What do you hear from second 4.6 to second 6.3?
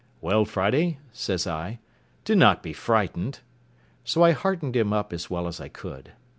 him up as well as I could.